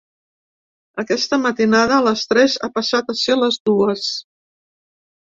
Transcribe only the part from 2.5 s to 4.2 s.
ha passat a ser les dues.